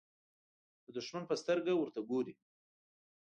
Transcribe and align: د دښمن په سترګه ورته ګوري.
د 0.83 0.85
دښمن 0.97 1.23
په 1.29 1.35
سترګه 1.41 1.71
ورته 1.75 1.99
ګوري. 2.09 2.33